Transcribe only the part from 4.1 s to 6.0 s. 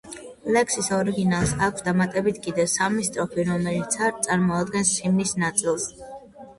წარმოადგენს ჰიმნის ნაწილს.